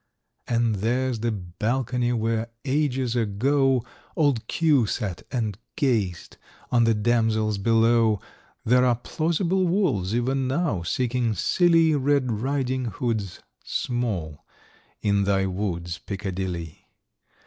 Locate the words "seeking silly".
10.81-11.93